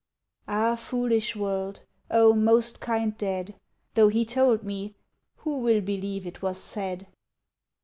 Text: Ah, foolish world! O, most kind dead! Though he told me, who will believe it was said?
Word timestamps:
Ah, 0.47 0.75
foolish 0.75 1.35
world! 1.35 1.83
O, 2.09 2.33
most 2.33 2.79
kind 2.79 3.15
dead! 3.19 3.53
Though 3.93 4.07
he 4.07 4.25
told 4.25 4.63
me, 4.63 4.95
who 5.35 5.59
will 5.59 5.81
believe 5.81 6.25
it 6.25 6.41
was 6.41 6.57
said? 6.59 7.05